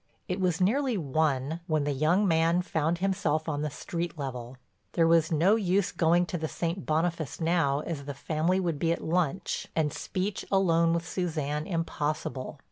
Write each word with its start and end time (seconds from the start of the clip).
It 0.27 0.39
was 0.39 0.59
nearly 0.59 0.97
one 0.97 1.59
when 1.67 1.83
the 1.83 1.91
young 1.91 2.27
man 2.27 2.63
found 2.63 2.97
himself 2.97 3.47
on 3.47 3.61
the 3.61 3.69
street 3.69 4.17
level. 4.17 4.57
There 4.93 5.05
was 5.07 5.31
no 5.31 5.55
use 5.57 5.91
going 5.91 6.25
to 6.25 6.39
the 6.39 6.47
St. 6.47 6.87
Boniface 6.87 7.39
now 7.39 7.81
as 7.81 8.05
the 8.05 8.15
family 8.15 8.59
would 8.59 8.79
be 8.79 8.91
at 8.91 9.03
lunch 9.03 9.67
and 9.75 9.93
speech 9.93 10.43
alone 10.51 10.93
with 10.95 11.07
Suzanne 11.07 11.67
impossible. 11.67 12.57